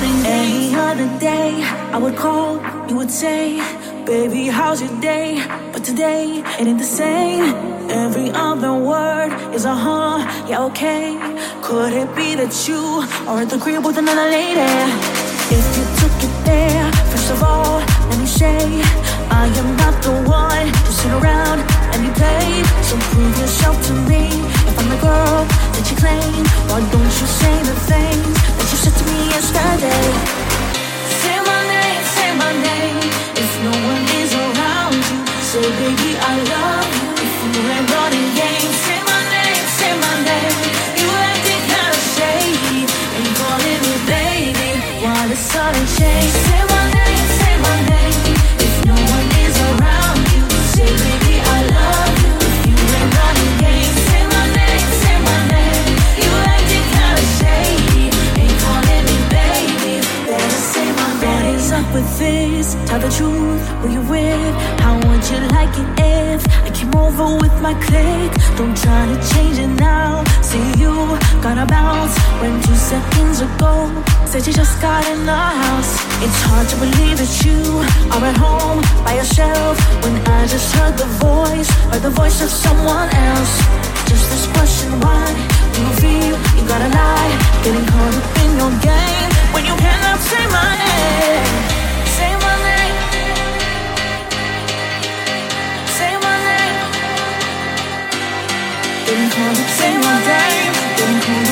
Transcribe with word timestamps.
Other 0.00 1.18
day, 1.18 1.62
I 1.92 1.98
would 1.98 2.16
call, 2.16 2.60
you 2.88 2.96
would 2.96 3.10
say, 3.10 3.58
Baby, 4.06 4.46
how's 4.46 4.80
your 4.80 5.00
day? 5.00 5.44
But 5.72 5.84
today, 5.84 6.42
it 6.58 6.66
ain't 6.66 6.78
the 6.78 6.84
same. 6.84 7.44
Every 7.90 8.30
other 8.30 8.74
word 8.74 9.30
is 9.54 9.64
a 9.64 9.74
huh, 9.74 10.18
yeah, 10.48 10.64
okay. 10.66 11.18
Could 11.62 11.92
it 11.92 12.14
be 12.14 12.34
that 12.36 12.54
you 12.68 12.82
are 13.28 13.42
at 13.42 13.50
the 13.50 13.58
crib 13.58 13.84
with 13.84 13.98
another 13.98 14.28
lady? 14.30 14.70
If 15.56 15.66
you 15.76 15.84
took 16.00 16.16
it 16.26 16.34
there, 16.44 16.92
first 17.10 17.30
of 17.32 17.42
all, 17.42 17.80
let 18.08 18.18
me 18.18 18.26
say, 18.26 18.58
I 19.42 19.46
am 19.60 19.76
not 19.76 19.94
the 20.02 20.14
one 20.24 20.68
to 20.86 20.92
sit 21.00 21.12
around 21.12 21.58
and 21.92 21.98
be 22.06 22.10
played. 22.14 22.66
So 22.88 22.94
prove 23.12 23.36
yourself 23.38 23.76
to 23.88 23.92
me. 24.10 24.30
If 24.68 24.78
I'm 24.78 24.88
the 24.94 25.00
girl 25.02 25.44
that 25.74 25.84
you 25.90 25.96
claim, 25.96 26.44
why 26.70 26.80
don't 26.92 27.14
you 27.20 27.26
say 27.40 27.54
the 27.70 27.76
things 27.90 28.57
said 28.78 28.94
me 29.10 29.20
yesterday? 29.34 30.04
my 32.42 32.52
name 32.68 32.98
if 33.42 33.52
no 33.66 33.72
one 33.90 34.04
is 34.22 34.32
around 34.44 34.94
you. 35.08 35.18
Say, 35.50 35.66
baby, 35.80 36.10
I 36.30 36.34
love 36.52 36.88
you. 36.98 37.08
If 37.26 37.34
you 37.42 37.62
ain't 37.74 37.88
running 37.94 38.28
say 38.84 38.98
my 39.10 39.20
name, 39.34 39.66
say 39.78 39.92
my 40.06 40.14
name. 40.30 40.56
You 41.00 41.08
acting 41.30 41.64
kinda 41.72 42.00
shady, 42.14 42.78
me 43.84 43.94
baby. 44.06 44.70
Say 45.98 46.67
with 61.98 62.18
this? 62.18 62.76
Tell 62.86 63.00
the 63.00 63.10
truth, 63.10 63.62
who 63.80 63.86
you 63.96 64.02
with? 64.14 64.54
How 64.84 64.94
would 64.94 65.22
you 65.30 65.38
like 65.56 65.74
it 65.82 65.88
if 66.30 66.40
I 66.66 66.70
came 66.70 66.94
over 66.94 67.26
with 67.42 67.54
my 67.60 67.74
clique? 67.86 68.34
Don't 68.58 68.76
try 68.84 69.02
to 69.12 69.16
change 69.32 69.58
it 69.58 69.72
now. 69.90 70.22
See 70.48 70.66
you 70.82 70.94
gotta 71.42 71.66
bounce 71.66 72.14
when 72.40 72.54
two 72.62 72.78
seconds 72.92 73.40
ago 73.46 73.72
said 74.30 74.46
you 74.46 74.52
just 74.52 74.80
got 74.80 75.02
in 75.12 75.26
the 75.26 75.42
house. 75.64 75.92
It's 76.24 76.40
hard 76.48 76.66
to 76.72 76.76
believe 76.84 77.16
that 77.22 77.32
you 77.46 77.60
are 78.14 78.24
at 78.30 78.36
home 78.46 78.80
by 79.04 79.14
yourself 79.20 79.74
when 80.02 80.14
I 80.38 80.46
just 80.46 80.68
heard 80.76 80.96
the 81.02 81.10
voice, 81.26 81.68
heard 81.90 82.02
the 82.08 82.14
voice 82.20 82.38
of 82.46 82.50
someone 82.64 83.08
else. 83.26 83.54
Just 84.10 84.24
this 84.32 84.46
question, 84.54 84.90
why 85.02 85.24
do 85.74 85.78
you 85.86 85.92
feel 86.02 86.34
you 86.56 86.64
gotta 86.72 86.90
lie? 87.00 87.32
Getting 87.64 87.86
caught 87.90 88.14
up 88.20 88.28
in 88.44 88.50
your 88.60 88.72
game 88.86 89.30
when 89.54 89.64
you 89.68 89.74
cannot 89.84 90.18
say 90.30 90.42
my 90.58 90.70
name. 90.84 91.77
Didn't 99.08 99.30
call 99.32 99.52
it, 99.52 99.70
say 99.78 99.96
my 99.96 100.16
name. 100.20 100.72
Didn't 100.98 101.22
call 101.24 101.47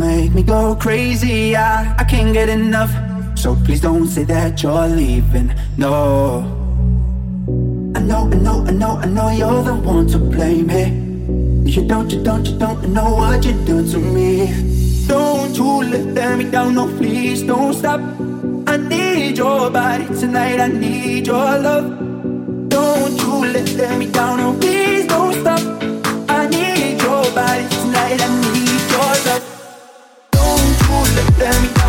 make 0.00 0.32
me 0.34 0.42
go 0.42 0.74
crazy. 0.74 1.54
I, 1.54 1.94
I 1.98 2.04
can't 2.04 2.32
get 2.32 2.48
enough. 2.48 2.92
So 3.38 3.54
please 3.64 3.80
don't 3.80 4.08
say 4.08 4.24
that 4.24 4.62
you're 4.62 4.88
leaving. 4.88 5.52
No. 5.76 6.40
I 7.94 8.00
know, 8.00 8.22
I 8.32 8.36
know, 8.46 8.64
I 8.66 8.72
know, 8.72 8.92
I 9.04 9.06
know 9.06 9.28
you're 9.30 9.62
the 9.62 9.74
one 9.74 10.06
to 10.08 10.18
blame. 10.18 10.68
Hey, 10.68 10.90
you 11.74 11.86
don't, 11.86 12.10
you 12.10 12.22
don't, 12.22 12.46
you 12.46 12.58
don't 12.58 12.92
know 12.94 13.10
what 13.14 13.44
you 13.44 13.52
do 13.68 13.76
to 13.92 13.98
me. 13.98 15.06
Don't 15.06 15.54
you 15.56 15.70
let 15.92 16.38
me 16.38 16.44
down, 16.50 16.74
no, 16.74 16.86
please 16.98 17.42
don't 17.42 17.74
stop. 17.74 18.00
I 18.72 18.76
need 18.76 19.36
your 19.36 19.70
body 19.70 20.06
tonight, 20.20 20.60
I 20.60 20.68
need 20.68 21.26
your 21.26 21.58
love. 21.66 21.86
Don't 22.68 23.16
you 23.22 23.34
let 23.52 23.98
me 23.98 24.06
down, 24.06 24.38
no, 24.38 24.56
please 24.60 25.06
don't 25.06 25.34
stop. 25.40 25.60
I 26.28 26.46
need 26.46 27.02
your 27.02 27.24
body 27.34 27.68
tonight, 27.74 28.20
I 28.22 28.28
need 28.42 28.59
them. 31.40 31.79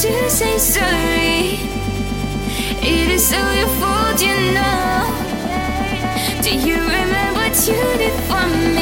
to 0.00 0.30
say 0.30 0.56
sorry. 0.56 1.58
It 2.80 3.10
is 3.10 3.34
all 3.34 3.52
your 3.52 3.68
fault, 3.78 4.22
you 4.22 4.34
know. 4.54 5.04
Do 6.40 6.54
you 6.56 6.76
remember 6.76 7.34
what 7.38 7.54
you 7.68 7.74
did 7.98 8.14
for 8.24 8.46
me? 8.74 8.79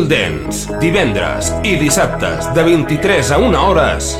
Estil 0.00 0.08
Dance, 0.08 0.78
divendres 0.80 1.50
i 1.62 1.76
de 1.76 2.62
23 2.62 3.30
a 3.32 3.38
1 3.38 3.58
hores 3.60 4.16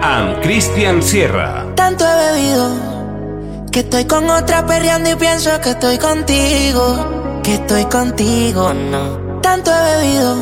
amb 0.00 0.40
Christian 0.42 1.02
Sierra. 1.02 1.64
Tanto 1.74 2.04
he 2.04 2.32
bebido 2.32 3.66
que 3.72 3.80
estoy 3.80 4.04
con 4.04 4.30
otra 4.30 4.64
perreando 4.66 5.10
y 5.10 5.14
pienso 5.16 5.50
que 5.60 5.70
estoy 5.70 5.98
contigo, 5.98 7.40
que 7.42 7.54
estoy 7.54 7.84
contigo, 7.86 8.72
no. 8.72 9.40
Tanto 9.40 9.72
he 9.72 9.96
bebido 9.96 10.36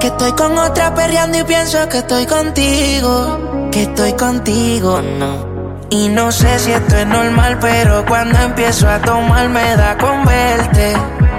que 0.00 0.08
estoy 0.08 0.32
con 0.32 0.58
otra 0.58 0.92
perreando 0.94 1.38
y 1.38 1.44
pienso 1.44 1.88
que 1.88 1.98
estoy 1.98 2.26
contigo, 2.26 3.68
que 3.70 3.82
estoy 3.82 4.12
contigo, 4.14 5.00
no. 5.00 5.86
Y 5.90 6.08
no 6.08 6.32
sé 6.32 6.58
si 6.58 6.72
esto 6.72 6.96
es 6.96 7.06
normal, 7.06 7.58
pero 7.60 8.04
cuando 8.06 8.36
empiezo 8.40 8.88
a 8.88 8.98
tomar 8.98 9.48
me 9.48 9.76
da 9.76 9.96
con 9.96 10.24
verte 10.24 10.94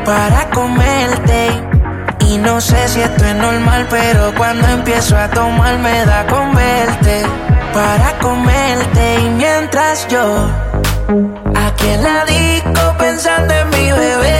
para 0.06 0.50
comerte. 0.52 1.67
Y 2.30 2.38
no 2.38 2.60
sé 2.60 2.88
si 2.90 3.00
esto 3.02 3.24
es 3.26 3.36
normal, 3.36 3.88
pero 3.90 4.34
cuando 4.36 4.68
empiezo 4.68 5.18
a 5.18 5.30
tomar 5.30 5.78
me 5.80 6.06
da 6.06 6.26
con 6.28 6.54
verte 6.54 7.24
para 7.74 8.20
comerte. 8.20 9.20
Y 9.22 9.30
mientras 9.30 10.08
yo 10.10 10.22
aquí 11.56 11.88
en 11.88 12.04
la 12.04 12.26
disco 12.26 12.82
pensando 12.98 13.54
en 13.54 13.70
mi 13.70 13.92
bebé, 13.92 14.40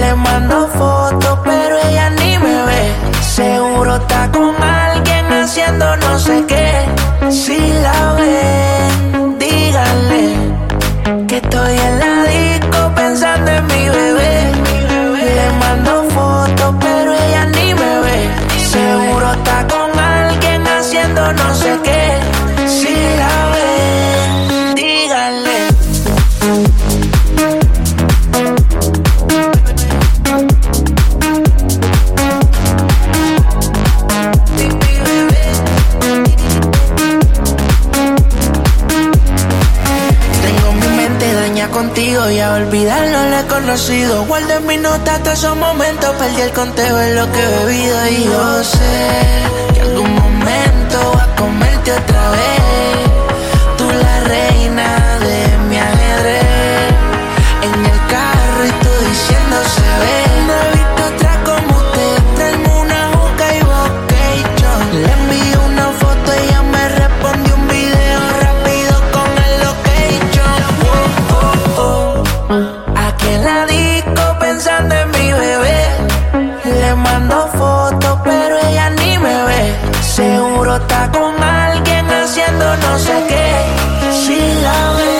le 0.00 0.14
mando 0.14 0.68
fotos, 0.68 1.38
pero 1.44 1.76
ella 1.88 2.10
ni 2.10 2.38
me 2.38 2.62
ve. 2.62 2.92
Seguro 3.20 3.96
está 3.96 4.30
con 4.32 4.54
alguien 4.62 5.26
haciendo 5.32 5.96
no 5.96 6.18
sé 6.18 6.42
qué. 6.46 6.86
Si 7.30 7.58
la 7.82 8.14
ven, 8.14 9.38
díganle 9.38 10.34
que 11.26 11.36
estoy 11.36 11.76
en 11.78 11.98
la 11.98 12.24
disco 12.24 12.92
pensando 12.94 13.50
en 13.50 13.66
mi 13.66 13.88
bebé. 13.88 14.52
Le 15.36 15.52
mando 15.60 16.07
no 21.32 21.54
sé 21.54 21.78
qué. 21.84 22.20
Si 22.68 22.94
la 23.20 23.50
ven, 23.52 24.74
díganle. 24.74 25.58
Tengo 40.42 40.72
mi 40.72 40.88
mente 40.96 41.32
daña 41.34 41.68
contigo 41.68 42.30
y 42.30 42.40
a 42.40 42.54
olvidarlo 42.54 43.30
le 43.30 43.40
he 43.40 43.46
conocido. 43.46 44.24
Guardo 44.24 44.54
en 44.54 44.66
mis 44.66 44.80
notas 44.80 45.22
todos 45.22 45.38
esos 45.38 45.56
momentos, 45.56 46.14
perdí 46.16 46.40
el 46.42 46.52
conteo 46.52 46.96
de 46.96 47.14
lo 47.14 47.30
que 47.32 47.42
he 47.42 47.64
bebido 47.64 48.08
y 48.08 48.24
yo 48.24 48.64
sé 48.64 49.08
que 49.74 49.80
algún 49.80 50.14
momento 50.14 50.27
a 50.64 51.34
comerte 51.36 51.92
otra 51.92 52.30
vez. 52.30 53.10
Tú 53.76 53.90
la 53.90 54.20
reina 54.24 55.07
está 80.80 81.10
con 81.10 81.42
alguien 81.42 82.06
haciendo 82.10 82.76
no 82.76 82.98
sé 82.98 83.16
qué. 83.28 83.48
Si 84.12 84.38
la 84.62 84.92
ven, 84.96 85.17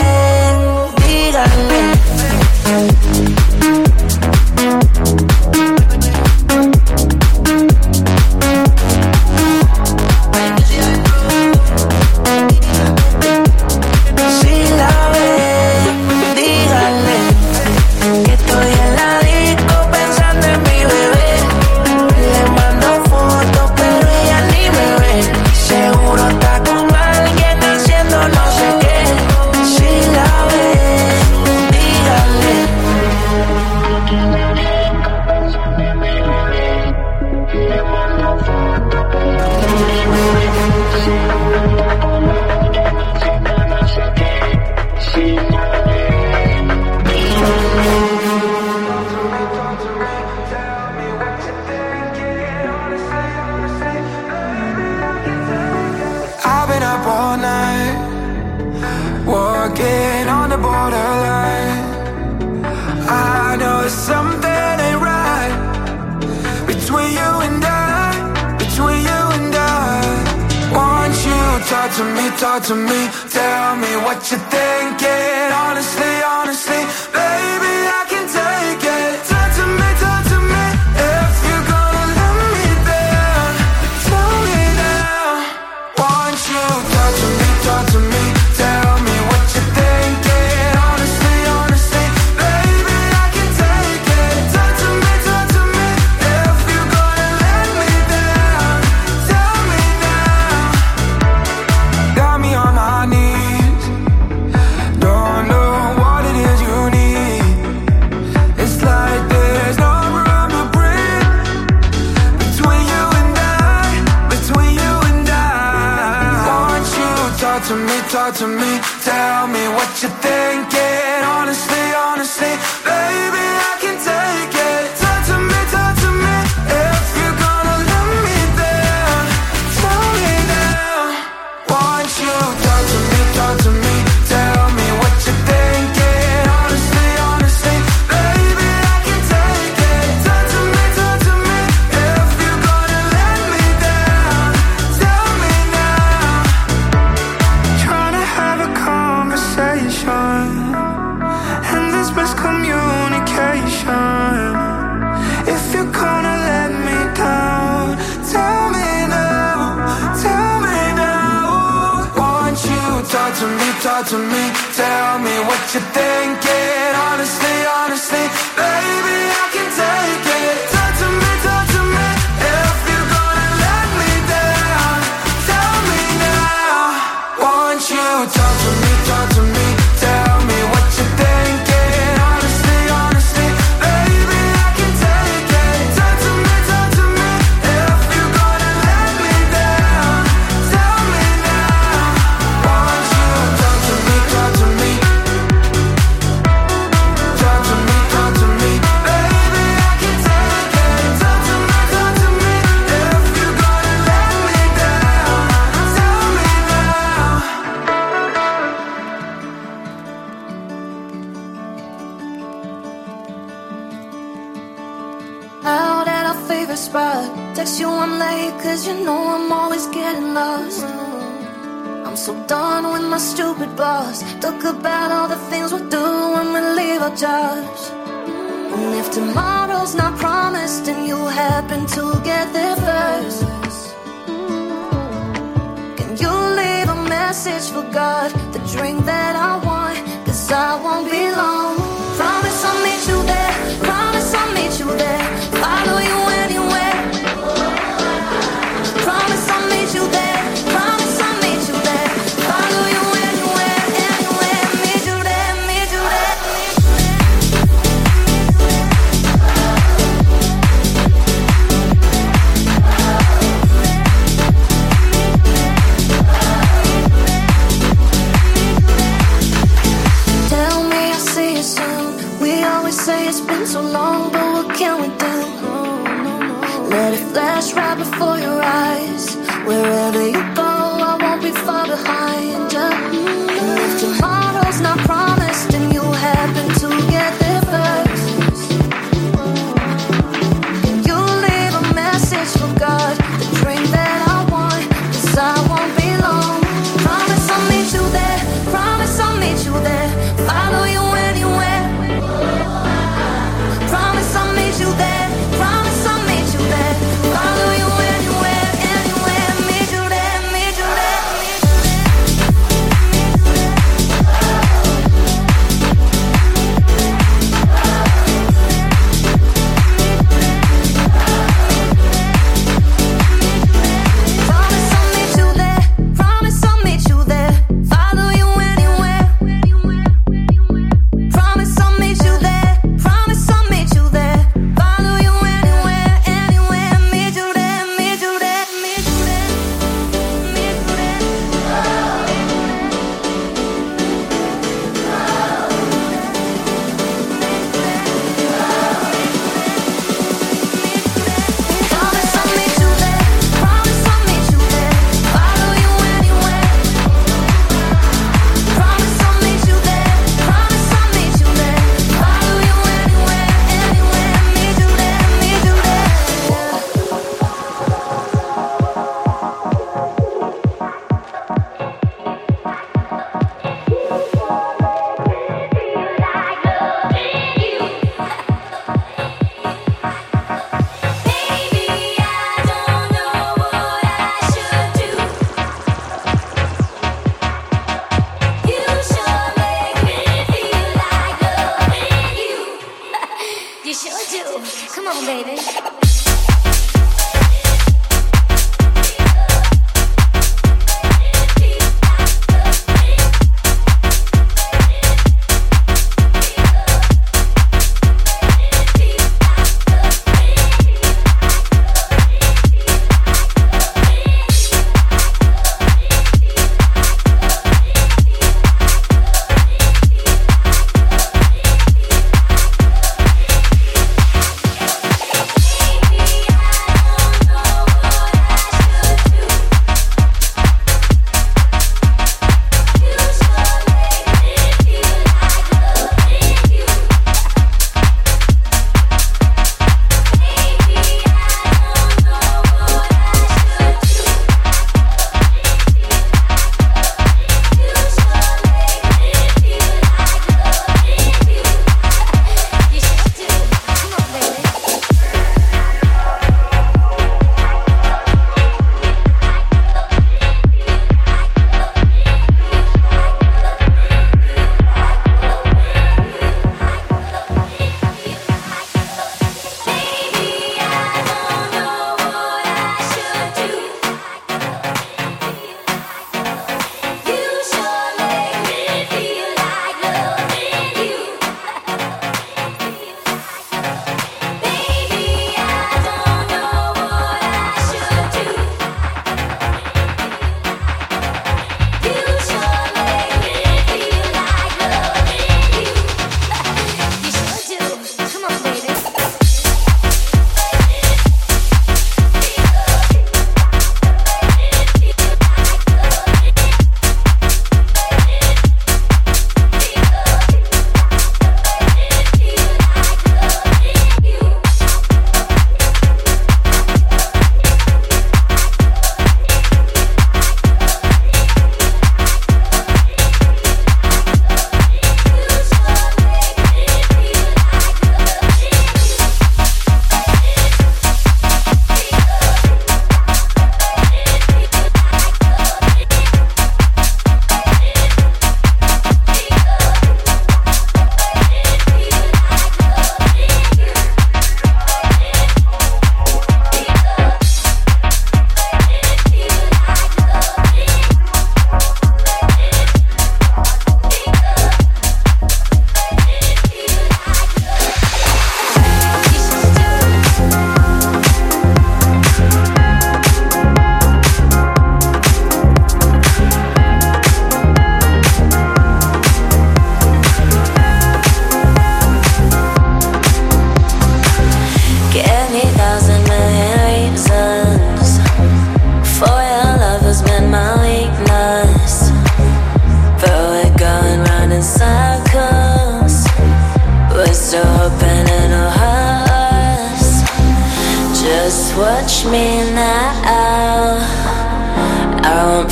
the 238.52 238.60
drink 238.74 239.04
that 239.04 239.34
I 239.36 239.52
want, 239.64 239.98
cause 240.26 240.50
I 240.52 240.80
won't 240.82 241.10
be 241.10 241.30
long. 241.30 241.67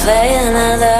play 0.07 0.37
another 0.37 0.96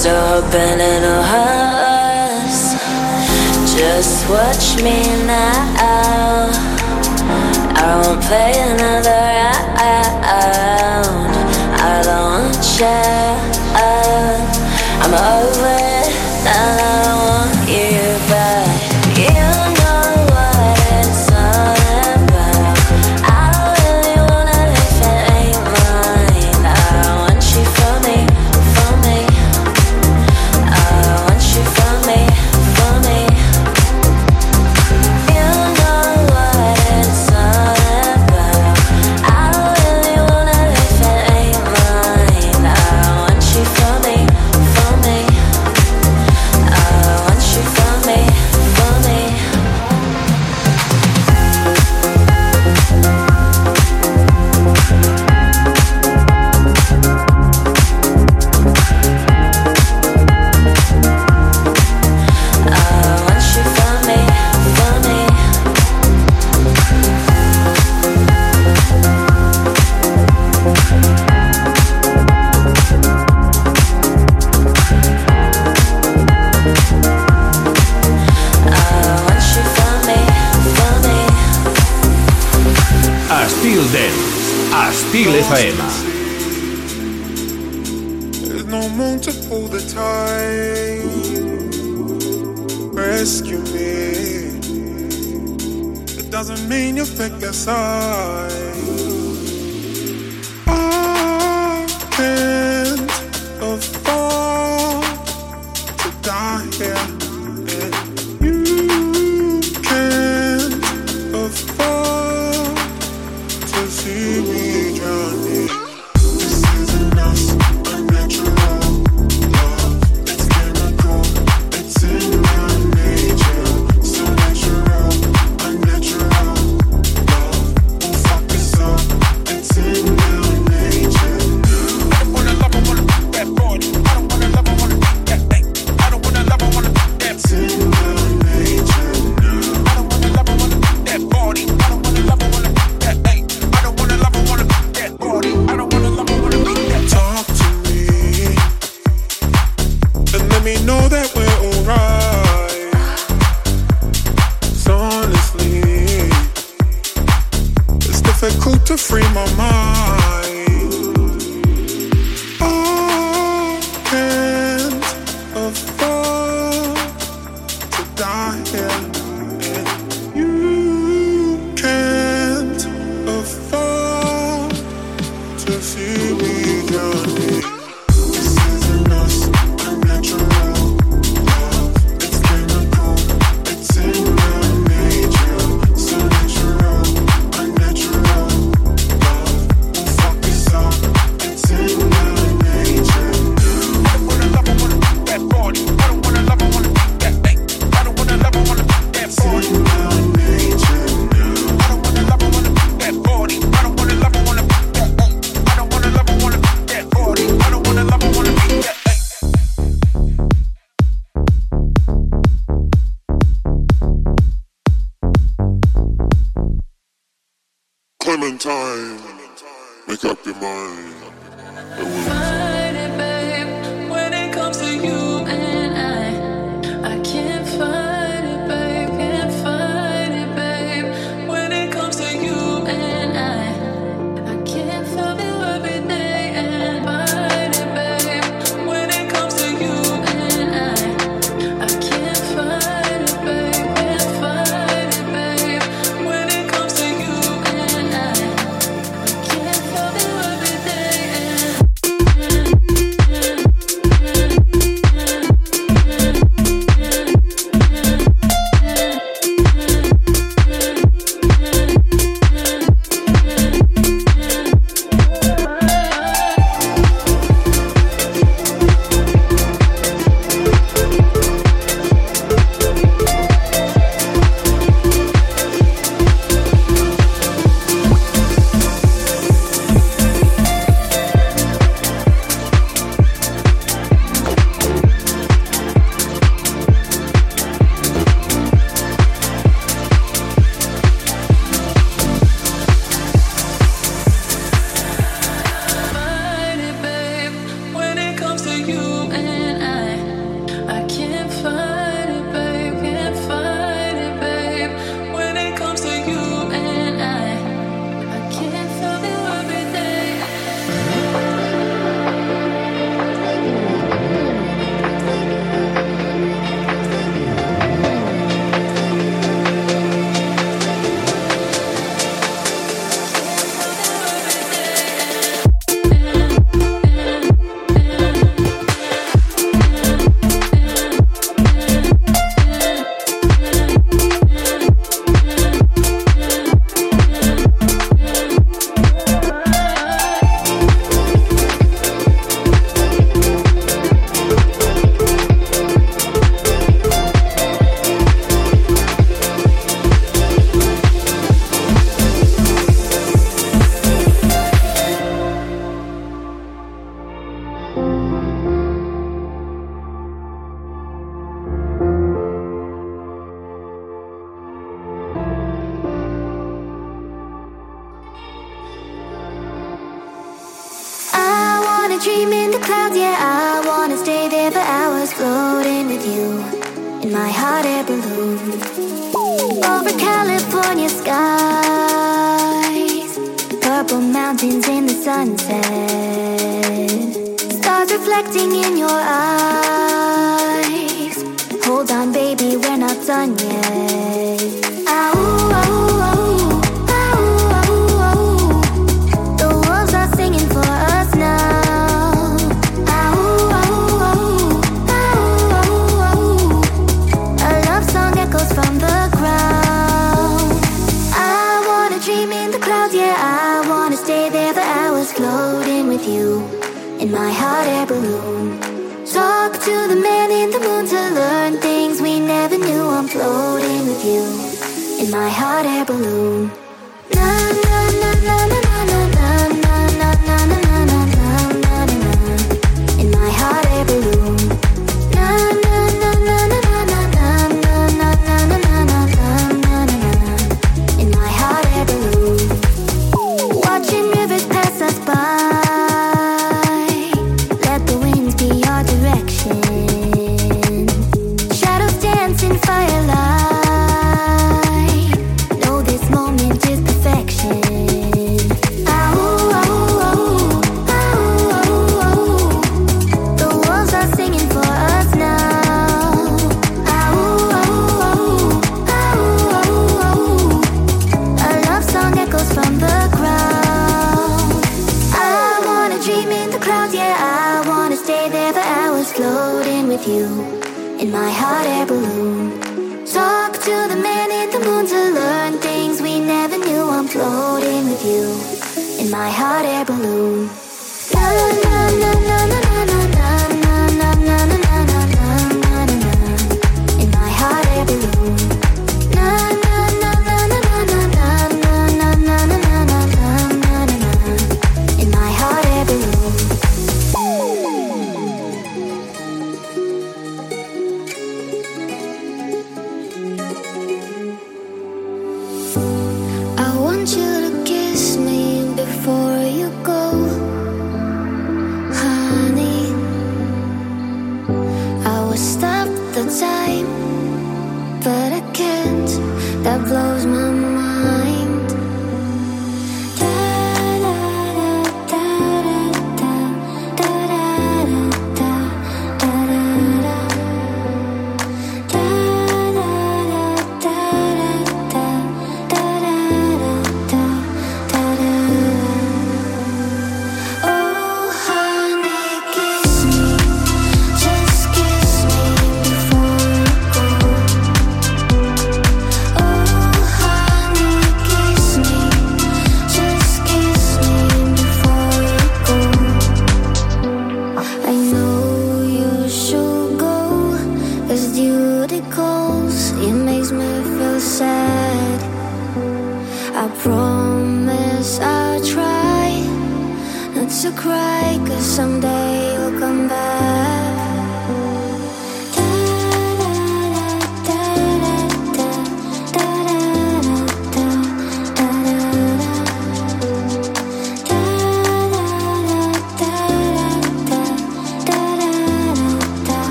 is 0.00 0.06
opening 0.06 1.04
us. 1.04 2.72
Just 3.76 4.28
watch 4.30 4.82
me 4.82 5.02
now. 5.26 6.50
I 7.76 8.00
won't 8.02 8.22
play 8.22 8.52
another 8.56 9.10
round. 9.10 10.24
I 11.76 12.02
don't 12.02 12.24
want 12.32 12.80
you. 12.80 12.86
I'm 15.02 15.14
over. 15.14 15.79